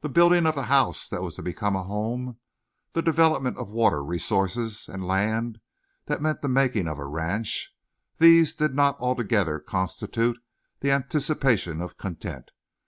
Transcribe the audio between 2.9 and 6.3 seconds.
the development of water resources and land that